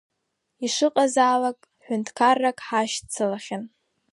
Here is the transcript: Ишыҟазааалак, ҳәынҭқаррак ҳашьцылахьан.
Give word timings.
Ишыҟазааалак, 0.65 1.59
ҳәынҭқаррак 1.83 2.57
ҳашьцылахьан. 2.67 3.63